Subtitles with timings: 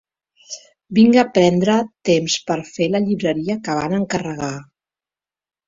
[0.99, 1.75] Vinc a prendre
[2.09, 4.51] temps per fer la llibreria que van encarregar.